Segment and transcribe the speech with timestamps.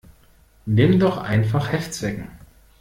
[0.65, 2.27] Nimm doch einfach Heftzwecken.